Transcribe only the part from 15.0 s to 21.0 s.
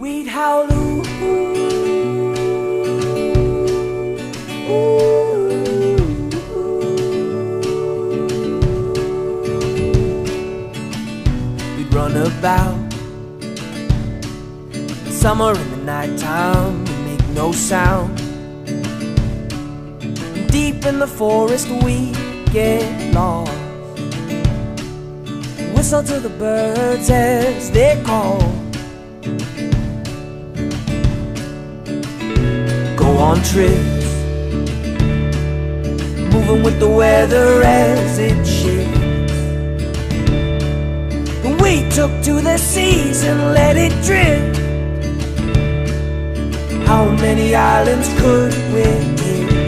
Summer in the nighttime, we make no sound. Deep in